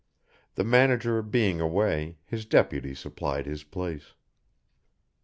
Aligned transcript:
The 0.55 0.63
manager 0.63 1.21
being 1.21 1.61
away, 1.61 2.17
his 2.25 2.47
deputy 2.47 2.95
supplied 2.95 3.45
his 3.45 3.63
place. 3.63 4.15